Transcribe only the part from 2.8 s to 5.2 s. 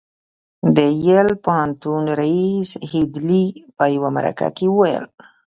هيډلي په يوه مرکه کې وويل.